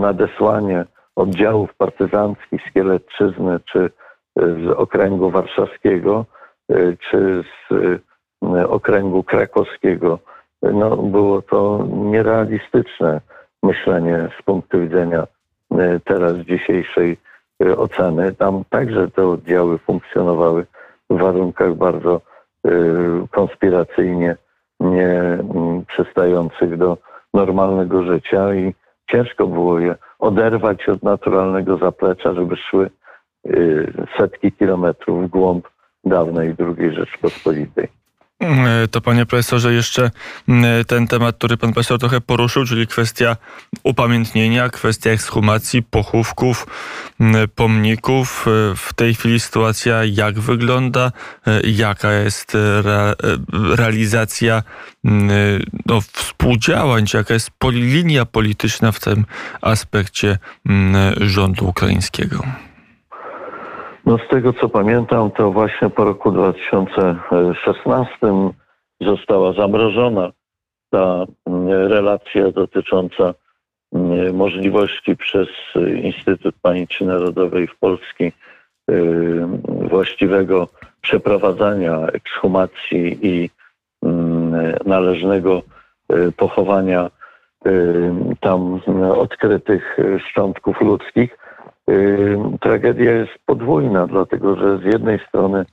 nadesłanie 0.00 0.84
oddziałów 1.16 1.74
partyzanckich 1.74 2.62
z 2.68 2.72
Kielecczyzny 2.72 3.60
czy 3.72 3.90
z 4.36 4.70
okręgu 4.76 5.30
warszawskiego, 5.30 6.24
e, 6.70 6.96
czy 7.10 7.42
z 7.42 8.00
okręgu 8.68 9.22
krakowskiego, 9.22 10.18
no 10.62 10.96
było 10.96 11.42
to 11.42 11.86
nierealistyczne 11.92 13.20
myślenie 13.62 14.28
z 14.40 14.42
punktu 14.42 14.80
widzenia 14.80 15.26
E, 15.70 16.00
teraz 16.00 16.36
dzisiejszej 16.36 17.16
e, 17.62 17.76
oceny. 17.76 18.34
Tam 18.34 18.64
także 18.70 19.10
te 19.10 19.26
oddziały 19.28 19.78
funkcjonowały 19.78 20.66
w 21.10 21.18
warunkach 21.18 21.74
bardzo 21.74 22.20
e, 22.66 22.70
konspiracyjnie 23.30 24.36
nie 24.80 25.08
mm, 25.08 25.84
przystających 25.84 26.76
do 26.76 26.98
normalnego 27.34 28.02
życia 28.02 28.54
i 28.54 28.74
ciężko 29.10 29.46
było 29.46 29.78
je 29.78 29.94
oderwać 30.18 30.88
od 30.88 31.02
naturalnego 31.02 31.76
zaplecza, 31.78 32.34
żeby 32.34 32.56
szły 32.56 32.90
setki 34.18 34.52
kilometrów 34.52 35.24
w 35.24 35.28
głąb 35.28 35.68
dawnej 36.04 36.54
II 36.58 36.94
Rzeczpospolitej. 36.94 37.88
E, 38.40 38.88
to 38.88 39.00
panie 39.00 39.26
profesorze, 39.26 39.72
jeszcze 39.72 40.10
ten 40.86 41.08
temat, 41.08 41.36
który 41.36 41.56
pan 41.56 41.72
profesor 41.72 41.98
trochę 41.98 42.20
poruszył, 42.20 42.64
czyli 42.64 42.86
kwestia 42.86 43.36
upamiętnienia, 43.82 44.68
kwestia 44.68 45.10
ekshumacji, 45.10 45.82
pochówków, 45.82 46.66
pomników. 47.54 48.46
E, 48.48 48.76
w 48.76 48.92
tej 48.94 49.14
chwili 49.14 49.40
sytuacja 49.40 50.04
jak 50.04 50.38
wygląda? 50.38 51.12
E, 51.46 51.60
jaka 51.70 52.12
jest 52.12 52.56
realizacja 53.76 54.62
no, 55.86 56.00
współdziałań? 56.00 57.04
Jaka 57.14 57.34
jest 57.34 57.50
linia 57.70 58.26
polityczna 58.26 58.92
w 58.92 59.00
tym 59.00 59.24
aspekcie 59.60 60.38
rządu 61.16 61.68
ukraińskiego? 61.68 62.44
No 64.06 64.18
z 64.18 64.28
tego 64.28 64.52
co 64.52 64.68
pamiętam, 64.68 65.30
to 65.30 65.50
właśnie 65.52 65.90
po 65.90 66.04
roku 66.04 66.32
2016 66.32 68.16
została 69.00 69.52
zamrożona 69.52 70.32
ta 70.90 71.24
mm, 71.46 71.68
relacja 71.68 72.50
dotycząca 72.50 73.34
mm, 73.92 74.36
możliwości 74.36 75.16
przez 75.16 75.48
Instytut 76.02 76.54
Pamięci 76.62 77.04
Narodowej 77.04 77.66
w 77.66 77.78
Polski 77.78 78.24
y, 78.24 78.32
właściwego 79.66 80.68
przeprowadzania 81.00 82.06
ekshumacji 82.06 83.18
i 83.22 83.50
mm, 84.02 84.74
należnego 84.84 85.62
y, 86.12 86.32
pochowania 86.32 87.10
y, 87.66 88.12
tam 88.40 88.80
odkrytych 89.16 89.96
szczątków 90.28 90.80
ludzkich 90.80 91.38
tragedia 92.60 93.12
jest 93.12 93.32
podwójna, 93.46 94.06
dlatego 94.06 94.56
że 94.56 94.78
z 94.78 94.84
jednej 94.84 95.18
strony 95.28 95.64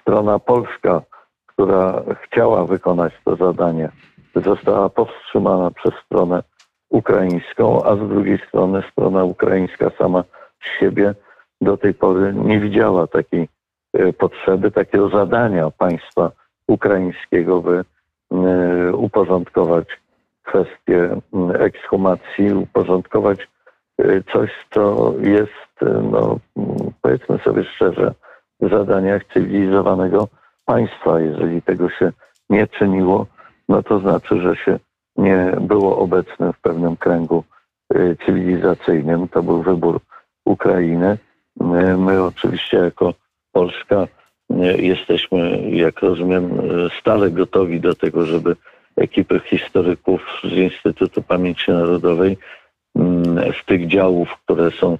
strona 0.00 0.38
polska, 0.38 1.02
która 1.46 2.02
chciała 2.22 2.64
wykonać 2.64 3.12
to 3.24 3.36
zadanie, 3.36 3.88
została 4.34 4.88
powstrzymana 4.88 5.70
przez 5.70 5.94
stronę 6.04 6.42
ukraińską, 6.90 7.84
a 7.84 7.96
z 7.96 8.08
drugiej 8.08 8.38
strony 8.48 8.82
strona 8.92 9.24
ukraińska 9.24 9.90
sama 9.98 10.24
z 10.62 10.80
siebie 10.80 11.14
do 11.60 11.76
tej 11.76 11.94
pory 11.94 12.34
nie 12.34 12.60
widziała 12.60 13.06
takiej 13.06 13.48
e, 13.92 14.12
potrzeby, 14.12 14.70
takiego 14.70 15.08
zadania 15.08 15.70
państwa 15.70 16.30
ukraińskiego, 16.68 17.60
by 17.60 17.84
e, 18.32 18.92
uporządkować 18.92 19.86
kwestię 20.42 21.20
ekshumacji, 21.58 22.52
uporządkować 22.52 23.38
Y, 23.40 23.55
coś, 24.32 24.50
co 24.70 25.14
jest, 25.20 25.82
y, 25.82 26.02
no, 26.12 26.38
powiedzmy 27.02 27.38
sobie 27.38 27.64
szczerze, 27.64 28.14
w 28.60 28.70
zadaniach 28.70 29.22
cywilizowanego 29.34 30.28
państwa. 30.64 31.20
Jeżeli 31.20 31.62
tego 31.62 31.90
się 31.90 32.12
nie 32.50 32.66
czyniło, 32.66 33.26
no 33.68 33.82
to 33.82 33.98
znaczy, 33.98 34.40
że 34.40 34.56
się 34.56 34.78
nie 35.16 35.52
było 35.60 35.98
obecnym 35.98 36.52
w 36.52 36.60
pewnym 36.60 36.96
kręgu 36.96 37.44
y, 37.94 38.16
cywilizacyjnym. 38.26 39.28
To 39.28 39.42
był 39.42 39.62
wybór 39.62 40.00
Ukrainy. 40.44 41.18
My 41.98 42.22
oczywiście 42.22 42.76
jako 42.76 43.14
Polska 43.52 44.06
jesteśmy, 44.78 45.70
jak 45.70 46.00
rozumiem, 46.00 46.50
stale 47.00 47.30
gotowi 47.30 47.80
do 47.80 47.94
tego, 47.94 48.26
żeby 48.26 48.56
ekipy 48.96 49.40
historyków 49.40 50.20
z 50.44 50.52
Instytutu 50.52 51.22
Pamięci 51.22 51.70
Narodowej 51.70 52.38
z 53.62 53.66
tych 53.66 53.88
działów, 53.88 54.28
które 54.44 54.70
są 54.70 54.98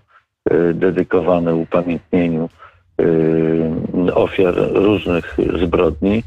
e, 0.50 0.74
dedykowane 0.74 1.54
upamiętnieniu 1.54 2.48
e, 4.08 4.14
ofiar 4.14 4.54
różnych 4.74 5.36
zbrodni, 5.60 6.22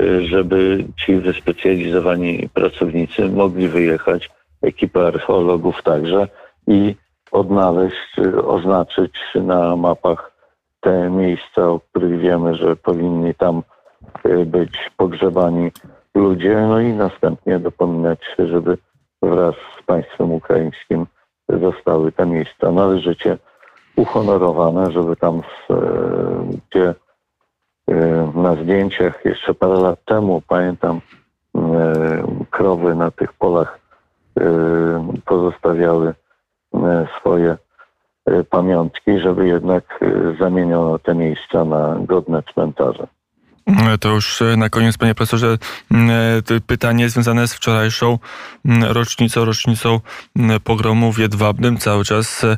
e, 0.00 0.22
żeby 0.22 0.84
ci 1.04 1.16
wyspecjalizowani 1.16 2.48
pracownicy 2.54 3.28
mogli 3.28 3.68
wyjechać, 3.68 4.30
ekipa 4.62 5.00
archeologów 5.00 5.82
także 5.82 6.28
i 6.66 6.94
odnaleźć, 7.32 8.16
oznaczyć 8.46 9.12
na 9.34 9.76
mapach 9.76 10.32
te 10.80 11.10
miejsca, 11.10 11.68
o 11.68 11.80
których 11.80 12.20
wiemy, 12.20 12.54
że 12.54 12.76
powinni 12.76 13.34
tam 13.34 13.62
być 14.46 14.90
pogrzebani 14.96 15.70
ludzie, 16.14 16.54
no 16.68 16.80
i 16.80 16.92
następnie 16.92 17.58
dopominać 17.58 18.18
się, 18.36 18.46
żeby 18.46 18.78
wraz 19.24 19.54
z 19.54 19.82
państwem 19.82 20.32
ukraińskim 20.32 21.06
zostały 21.48 22.12
te 22.12 22.26
miejsca 22.26 22.72
należycie 22.72 23.38
uhonorowane, 23.96 24.92
żeby 24.92 25.16
tam, 25.16 25.42
e, 25.70 25.74
gdzie 26.70 26.94
e, 27.88 28.32
na 28.34 28.54
zdjęciach 28.54 29.24
jeszcze 29.24 29.54
parę 29.54 29.74
lat 29.74 30.04
temu, 30.04 30.42
pamiętam, 30.48 31.00
e, 31.56 31.60
krowy 32.50 32.94
na 32.94 33.10
tych 33.10 33.32
polach 33.32 33.84
pozostawiały 35.24 36.14
swoje 37.18 37.56
pamiątki, 38.50 39.18
żeby 39.18 39.46
jednak 39.46 40.00
zamieniono 40.40 40.98
te 40.98 41.14
miejsca 41.14 41.64
na 41.64 41.96
godne 42.00 42.42
cmentarze. 42.42 43.06
To 44.00 44.08
już 44.08 44.42
e, 44.42 44.56
na 44.56 44.68
koniec, 44.68 44.98
panie 44.98 45.14
profesorze, 45.14 45.58
e, 45.92 46.60
pytanie 46.66 47.08
związane 47.08 47.48
z 47.48 47.54
wczorajszą 47.54 48.18
rocznicą, 48.80 49.44
rocznicą 49.44 50.00
pogromu 50.64 51.12
w 51.12 51.18
Jedwabnym. 51.18 51.78
Cały 51.78 52.04
czas 52.04 52.44
e, 52.44 52.56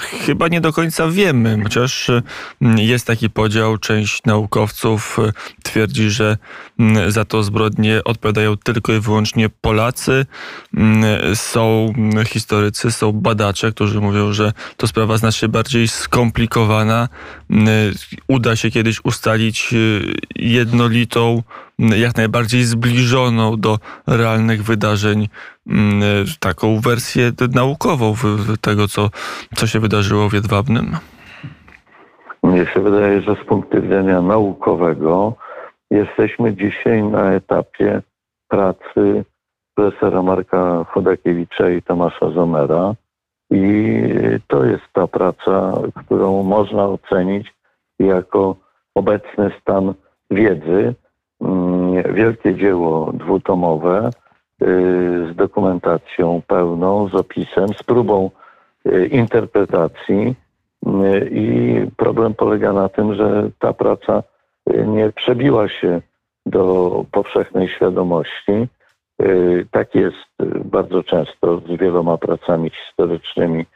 chyba 0.00 0.48
nie 0.48 0.60
do 0.60 0.72
końca 0.72 1.08
wiemy, 1.08 1.60
chociaż 1.62 2.10
mm, 2.62 2.78
jest 2.78 3.06
taki 3.06 3.30
podział. 3.30 3.78
Część 3.78 4.24
naukowców 4.24 5.18
y, 5.18 5.32
twierdzi, 5.62 6.10
że 6.10 6.36
mm, 6.78 7.10
za 7.10 7.24
to 7.24 7.42
zbrodnie 7.42 8.04
odpowiadają 8.04 8.56
tylko 8.56 8.92
i 8.92 9.00
wyłącznie 9.00 9.48
Polacy. 9.48 10.26
Mm, 10.76 11.04
są 11.36 11.92
historycy, 12.26 12.92
są 12.92 13.12
badacze, 13.12 13.72
którzy 13.72 14.00
mówią, 14.00 14.32
że 14.32 14.52
to 14.76 14.86
sprawa 14.86 15.16
znacznie 15.16 15.48
bardziej 15.48 15.88
skomplikowana. 15.88 17.08
Uda 18.28 18.56
się 18.56 18.70
kiedyś 18.70 19.04
ustalić 19.04 19.68
y, 19.72 20.14
jednolitą, 20.36 21.42
jak 21.78 22.16
najbardziej 22.16 22.64
zbliżoną 22.64 23.56
do 23.56 23.78
realnych 24.06 24.62
wydarzeń 24.62 25.28
taką 26.40 26.80
wersję 26.80 27.32
naukową 27.54 28.14
tego, 28.60 28.88
co, 28.88 29.10
co 29.54 29.66
się 29.66 29.80
wydarzyło 29.80 30.28
w 30.28 30.32
Jedwabnym? 30.32 30.96
Mnie 32.42 32.66
się 32.66 32.80
wydaje, 32.80 33.20
że 33.22 33.34
z 33.34 33.46
punktu 33.46 33.82
widzenia 33.82 34.22
naukowego 34.22 35.34
jesteśmy 35.90 36.54
dzisiaj 36.54 37.02
na 37.02 37.32
etapie 37.32 38.02
pracy 38.48 39.24
profesora 39.74 40.22
Marka 40.22 40.84
Chodakiewicza 40.88 41.70
i 41.70 41.82
Tomasza 41.82 42.30
Zomera. 42.30 42.94
I 43.50 44.02
to 44.48 44.64
jest 44.64 44.84
ta 44.92 45.06
praca, 45.06 45.72
którą 45.94 46.42
można 46.42 46.84
ocenić 46.84 47.54
jako 47.98 48.56
obecny 48.94 49.50
stan 49.60 49.94
wiedzy. 50.30 50.94
Wielkie 52.02 52.54
dzieło 52.54 53.12
dwutomowe 53.12 54.10
y, 54.62 54.66
z 55.32 55.36
dokumentacją 55.36 56.42
pełną, 56.46 57.08
z 57.08 57.14
opisem, 57.14 57.68
z 57.68 57.82
próbą 57.82 58.30
y, 58.86 59.06
interpretacji. 59.06 60.34
Y, 60.86 61.28
I 61.32 61.76
problem 61.96 62.34
polega 62.34 62.72
na 62.72 62.88
tym, 62.88 63.14
że 63.14 63.50
ta 63.58 63.72
praca 63.72 64.22
nie 64.86 65.12
przebiła 65.12 65.68
się 65.68 66.00
do 66.46 67.04
powszechnej 67.12 67.68
świadomości. 67.68 68.68
Tak 69.70 69.94
jest 69.94 70.26
bardzo 70.64 71.02
często 71.02 71.60
z 71.60 71.78
wieloma 71.80 72.18
pracami 72.18 72.70
historycznymi, 72.70 73.66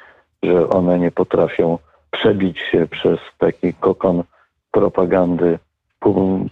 że 0.43 0.69
one 0.69 0.99
nie 0.99 1.11
potrafią 1.11 1.79
przebić 2.11 2.59
się 2.59 2.87
przez 2.87 3.19
taki 3.39 3.75
kokon 3.75 4.23
propagandy 4.71 5.59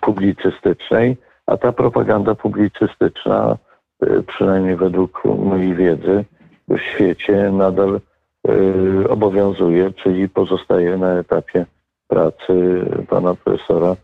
publicystycznej, 0.01 1.17
a 1.49 1.57
ta 1.57 1.73
propaganda 1.73 2.35
publicystyczna, 2.35 3.57
y, 4.05 4.23
przynajmniej 4.23 4.77
według 4.77 5.25
mojej 5.25 5.75
wiedzy, 5.75 6.25
w 6.69 6.79
świecie 6.79 7.51
nadal 7.53 8.01
y, 8.49 9.09
obowiązuje, 9.09 9.91
czyli 9.91 10.29
pozostaje 10.29 10.97
na 10.97 11.13
etapie 11.13 11.67
pracy 12.09 12.85
pana 13.09 13.35
profesora 13.35 13.97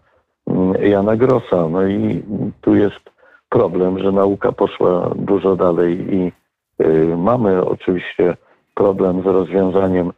mm, 0.47 0.75
Jana 0.83 1.17
Grossa. 1.17 1.69
No 1.69 1.87
i 1.87 2.23
tu 2.61 2.75
jest 2.75 3.11
problem, 3.49 3.99
że 3.99 4.13
nauka 4.13 4.53
poszła 4.53 5.11
dużo 5.17 5.57
dalej 5.57 6.15
i 6.15 6.33
y, 6.85 7.17
mamy 7.17 7.65
oczywiście 7.65 8.37
problem 8.75 9.23
z 9.23 9.27
rozwiązaniem 9.27 10.13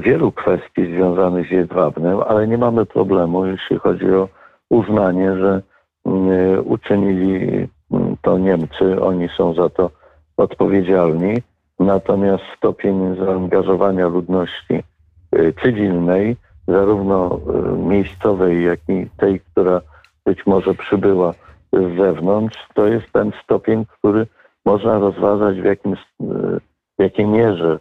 wielu 0.00 0.32
kwestii 0.32 0.86
związanych 0.86 1.48
z 1.48 1.50
jedwabnem, 1.50 2.18
ale 2.28 2.48
nie 2.48 2.58
mamy 2.58 2.86
problemu, 2.86 3.46
jeśli 3.46 3.78
chodzi 3.78 4.10
o 4.10 4.28
uznanie, 4.70 5.36
że 5.36 5.62
uczynili 6.64 7.68
mm, 7.90 8.16
to 8.22 8.38
Niemcy, 8.38 9.02
oni 9.02 9.28
są 9.36 9.54
za 9.54 9.68
to 9.68 9.90
odpowiedzialni. 10.36 11.34
Natomiast 11.78 12.44
stopień 12.56 13.16
zaangażowania 13.16 14.08
ludności 14.08 14.82
y, 15.36 15.54
cywilnej, 15.62 16.36
zarówno 16.68 17.40
miejscowej, 17.76 18.64
jak 18.64 18.80
i 18.88 19.06
tej, 19.16 19.40
która 19.40 19.80
być 20.26 20.46
może 20.46 20.74
przybyła 20.74 21.34
z 21.72 21.96
zewnątrz, 21.96 22.68
to 22.74 22.86
jest 22.86 23.12
ten 23.12 23.32
stopień, 23.44 23.86
który 23.98 24.26
można 24.64 24.98
rozważać 24.98 25.60
w, 25.60 25.64
jakim, 25.64 25.96
w 26.98 27.02
jakiej 27.02 27.26
mierze 27.26 27.78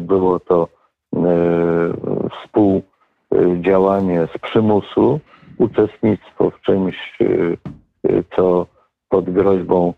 było 0.00 0.40
to 0.40 0.68
współdziałanie 3.30 4.28
z 4.34 4.38
przymusu, 4.38 5.20
uczestnictwo 5.60 6.50
w 6.50 6.60
czymś, 6.60 6.96
e, 7.20 8.22
co 8.36 8.66
pod 9.08 9.30
groźbą 9.30 9.94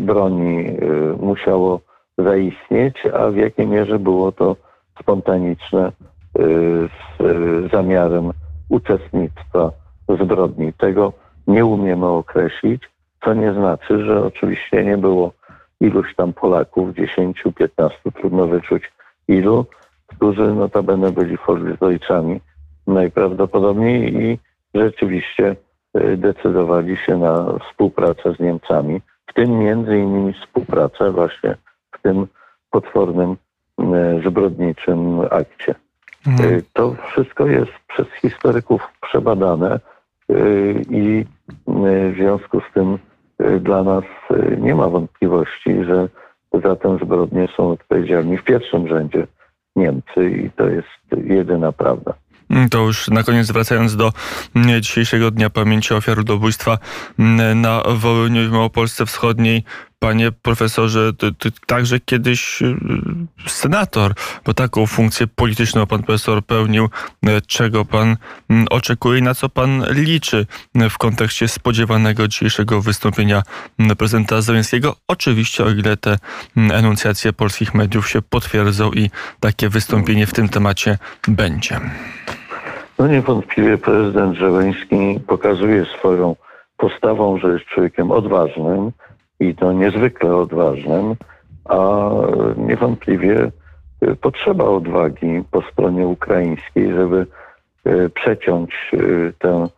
broni 0.00 0.66
e, 0.66 0.76
musiało 1.20 1.80
zaistnieć, 2.18 3.06
a 3.06 3.30
w 3.30 3.36
jakiej 3.36 3.66
mierze 3.66 3.98
było 3.98 4.32
to 4.32 4.56
spontaniczne 5.00 5.92
z 7.18 7.72
zamiarem 7.72 8.32
uczestnictwa 8.68 9.70
w 10.08 10.24
zbrodni. 10.24 10.72
Tego 10.72 11.12
nie 11.46 11.64
umiemy 11.64 12.06
określić, 12.06 12.82
co 13.24 13.34
nie 13.34 13.52
znaczy, 13.52 14.04
że 14.04 14.24
oczywiście 14.24 14.84
nie 14.84 14.98
było 14.98 15.32
iluś 15.80 16.14
tam 16.14 16.32
Polaków, 16.32 16.94
10, 16.94 17.42
15, 17.58 17.98
trudno 18.14 18.46
wyczuć 18.46 18.92
ilu, 19.28 19.66
którzy 20.06 20.54
notabene 20.54 21.12
byli 21.12 21.36
fordyzojczami 21.36 22.40
najprawdopodobniej 22.86 24.24
i 24.24 24.38
rzeczywiście 24.74 25.56
e, 25.94 26.16
decydowali 26.16 26.96
się 26.96 27.16
na 27.16 27.58
współpracę 27.58 28.34
z 28.34 28.40
Niemcami, 28.40 29.00
w 29.26 29.34
tym 29.34 29.58
między 29.58 29.98
innymi 29.98 30.32
współpracę 30.32 31.12
właśnie 31.12 31.56
w 31.92 32.02
tym 32.02 32.26
potwornym 32.70 33.36
e, 33.78 34.20
zbrodniczym 34.26 35.20
akcie. 35.20 35.74
Mhm. 36.26 36.54
E, 36.54 36.62
to 36.72 36.94
wszystko 37.12 37.46
jest 37.46 37.72
przez 37.88 38.06
historyków 38.22 38.88
przebadane 39.00 39.80
i 40.90 41.24
w 41.66 42.14
związku 42.16 42.60
z 42.60 42.74
tym 42.74 42.98
dla 43.60 43.82
nas 43.82 44.04
nie 44.58 44.74
ma 44.74 44.88
wątpliwości, 44.88 45.84
że 45.84 46.08
za 46.64 46.76
tę 46.76 46.98
zbrodnię 47.02 47.48
są 47.56 47.70
odpowiedzialni 47.70 48.38
w 48.38 48.44
pierwszym 48.44 48.88
rzędzie 48.88 49.26
Niemcy 49.76 50.30
i 50.30 50.50
to 50.50 50.68
jest 50.68 51.24
jedyna 51.24 51.72
prawda. 51.72 52.14
Mm, 52.50 52.68
to 52.68 52.78
już 52.78 53.08
na 53.08 53.22
koniec 53.22 53.50
wracając 53.50 53.96
do 53.96 54.12
mm, 54.54 54.82
dzisiejszego 54.82 55.30
Dnia 55.30 55.50
Pamięci 55.50 55.94
Ofiar 55.94 56.18
Ludobójstwa 56.18 56.78
mm, 57.18 57.60
na 57.60 57.82
Wołyniu 57.88 58.44
i 58.44 58.48
Małopolsce 58.48 59.06
Wschodniej. 59.06 59.64
Panie 59.98 60.32
profesorze, 60.32 61.12
to, 61.12 61.32
to 61.32 61.48
także 61.66 62.00
kiedyś 62.00 62.62
y, 62.62 62.76
senator, 63.46 64.14
bo 64.44 64.54
taką 64.54 64.86
funkcję 64.86 65.26
polityczną 65.26 65.86
pan 65.86 66.02
profesor 66.02 66.44
pełnił. 66.44 66.88
E, 67.26 67.40
czego 67.40 67.84
pan 67.84 68.16
oczekuje 68.70 69.18
i 69.18 69.22
na 69.22 69.34
co 69.34 69.48
pan 69.48 69.84
liczy 69.90 70.46
w 70.90 70.98
kontekście 70.98 71.48
spodziewanego 71.48 72.28
dzisiejszego 72.28 72.82
wystąpienia 72.82 73.42
prezydenta 73.98 74.40
Zeleńskiego? 74.40 74.96
Oczywiście, 75.08 75.64
o 75.64 75.70
ile 75.70 75.96
te 75.96 76.18
enuncjacje 76.56 77.32
polskich 77.32 77.74
mediów 77.74 78.08
się 78.08 78.22
potwierdzą 78.22 78.92
i 78.92 79.10
takie 79.40 79.68
wystąpienie 79.68 80.26
w 80.26 80.32
tym 80.32 80.48
temacie 80.48 80.98
będzie. 81.28 81.80
No 82.98 83.06
niewątpliwie 83.06 83.78
prezydent 83.78 84.36
Żeleński 84.36 85.20
pokazuje 85.26 85.84
swoją 85.84 86.36
postawą, 86.76 87.38
że 87.38 87.52
jest 87.52 87.64
człowiekiem 87.64 88.10
odważnym 88.10 88.92
i 89.40 89.54
to 89.54 89.72
niezwykle 89.72 90.36
odważnym, 90.36 91.14
a 91.64 92.10
niewątpliwie 92.56 93.50
e, 94.00 94.14
potrzeba 94.14 94.64
odwagi 94.64 95.42
po 95.50 95.62
stronie 95.62 96.06
ukraińskiej, 96.06 96.92
żeby 96.92 97.26
e, 97.84 98.08
przeciąć 98.08 98.90
e, 98.92 98.98
tę 99.38 99.68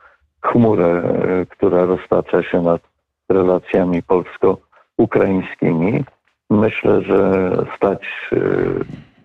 chmurę, 0.42 1.02
która 1.48 1.84
roztacza 1.84 2.42
się 2.42 2.62
nad 2.62 2.82
relacjami 3.28 4.02
polsko-ukraińskimi. 4.02 6.04
Myślę, 6.50 7.02
że 7.02 7.50
stać 7.76 8.30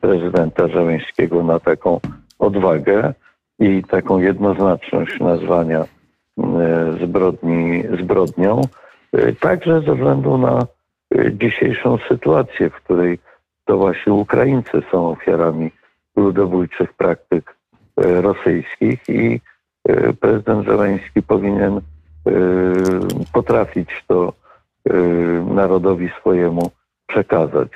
prezydenta 0.02 0.68
Żeleńskiego 0.68 1.44
na 1.44 1.60
taką 1.60 2.00
odwagę 2.40 3.14
i 3.60 3.84
taką 3.84 4.20
jednoznaczność 4.20 5.20
nazwania 5.20 5.80
e, 5.80 5.88
zbrodni 7.02 7.84
zbrodnią, 8.02 8.62
e, 9.14 9.34
także 9.34 9.82
ze 9.82 9.94
względu 9.96 10.38
na 10.38 10.60
e, 10.60 11.34
dzisiejszą 11.34 11.98
sytuację, 12.10 12.70
w 12.70 12.76
której 12.76 13.20
to 13.66 13.78
właśnie 13.78 14.14
Ukraińcy 14.14 14.82
są 14.92 15.10
ofiarami 15.10 15.72
ludobójczych 16.16 16.94
praktyk 16.94 17.56
rosyjskich 17.98 19.10
i 19.10 19.42
prezydent 20.20 20.66
Żeleński 20.66 21.22
powinien 21.22 21.82
potrafić 23.34 24.04
to 24.08 24.34
narodowi 25.46 26.10
swojemu 26.20 26.72
przekazać. 27.08 27.70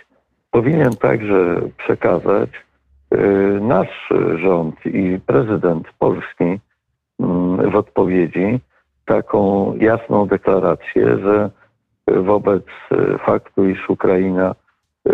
Powinien 0.51 0.95
także 0.95 1.61
przekazać, 1.77 2.49
nasz 3.61 4.09
rząd 4.35 4.85
i 4.85 5.19
prezydent 5.25 5.87
Polski 5.99 6.59
mm, 7.19 7.71
w 7.71 7.75
odpowiedzi 7.75 8.59
taką 9.05 9.73
jasną 9.75 10.27
deklarację, 10.27 11.17
że 11.17 11.49
wobec 12.07 12.63
faktu, 13.25 13.69
iż 13.69 13.89
Ukraina 13.89 14.55
y, 15.09 15.13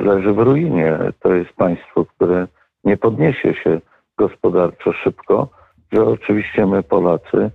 leży 0.00 0.32
w 0.32 0.38
ruinie, 0.38 0.98
to 1.20 1.34
jest 1.34 1.52
państwo, 1.52 2.04
które 2.04 2.46
nie 2.84 2.96
podniesie 2.96 3.54
się 3.54 3.80
gospodarczo 4.18 4.92
szybko, 4.92 5.48
że 5.92 6.04
oczywiście 6.04 6.66
my 6.66 6.82
Polacy 6.82 7.50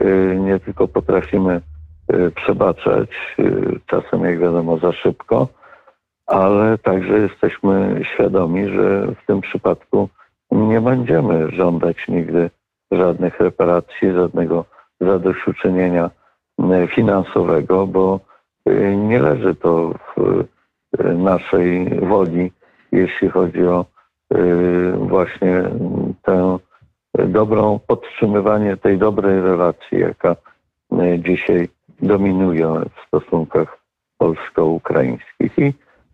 y, 0.00 0.36
nie 0.40 0.60
tylko 0.60 0.88
potrafimy 0.88 1.60
y, 2.14 2.30
przebaczać, 2.30 3.08
y, 3.38 3.80
czasem 3.86 4.24
jak 4.24 4.38
wiadomo 4.38 4.78
za 4.78 4.92
szybko, 4.92 5.48
ale 6.32 6.78
także 6.78 7.18
jesteśmy 7.18 8.00
świadomi, 8.14 8.68
że 8.68 9.06
w 9.06 9.26
tym 9.26 9.40
przypadku 9.40 10.08
nie 10.50 10.80
będziemy 10.80 11.50
żądać 11.50 12.08
nigdy 12.08 12.50
żadnych 12.92 13.40
reparacji, 13.40 14.12
żadnego 14.12 14.64
zadośćuczynienia 15.00 16.10
y, 16.60 16.86
finansowego, 16.86 17.86
bo 17.86 18.20
y, 18.68 18.96
nie 18.96 19.18
leży 19.18 19.54
to 19.54 19.94
w 20.16 20.20
y, 21.00 21.14
naszej 21.14 22.00
woli, 22.00 22.52
jeśli 22.92 23.28
chodzi 23.28 23.66
o 23.66 23.84
właśnie 24.96 25.62
tę 26.22 26.58
dobrą, 27.12 27.80
podtrzymywanie 27.86 28.76
tej 28.76 28.98
dobrej 28.98 29.40
relacji, 29.40 29.98
jaka 29.98 30.36
dzisiaj 31.18 31.68
dominuje 32.02 32.66
w 32.66 33.06
stosunkach 33.06 33.78
polsko-ukraińskich. 34.18 35.58
I 35.58 35.72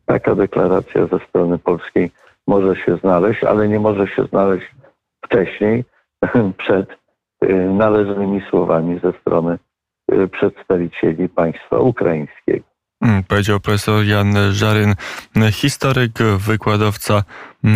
taka 0.08 0.34
deklaracja 0.34 1.06
ze 1.06 1.18
strony 1.28 1.58
polskiej 1.58 2.10
może 2.46 2.76
się 2.76 2.96
znaleźć, 2.96 3.44
ale 3.44 3.68
nie 3.68 3.80
może 3.80 4.06
się 4.06 4.24
znaleźć 4.24 4.66
wcześniej, 5.24 5.84
przed 6.62 6.90
y, 7.44 7.54
należnymi 7.54 8.42
słowami 8.50 9.00
ze 9.04 9.12
strony 9.20 9.58
y, 10.12 10.28
przedstawicieli 10.28 11.28
państwa 11.28 11.78
ukraińskiego. 11.78 12.64
Mm, 13.00 13.24
Powiedział 13.24 13.60
profesor 13.60 14.04
Jan 14.04 14.34
Żaryn, 14.52 14.94
historyk, 15.52 16.12
wykładowca 16.38 17.22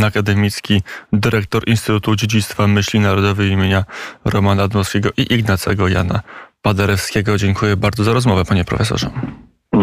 akademicki, 0.07 0.83
dyrektor 1.13 1.63
Instytutu 1.67 2.17
Dziedzictwa 2.17 2.67
Myśli 2.67 3.01
Narodowej 3.01 3.51
imienia 3.51 3.85
Romana 4.25 4.69
Dmowskiego 4.69 5.09
i 5.17 5.35
Ignacego 5.35 5.89
Jana 5.89 6.21
Paderewskiego. 6.63 7.37
Dziękuję 7.37 7.77
bardzo 7.77 8.05
za 8.05 8.13
rozmowę, 8.13 8.45
panie 8.45 8.65
profesorze. 8.65 9.11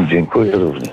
Dziękuję 0.10 0.52
również. 0.52 0.84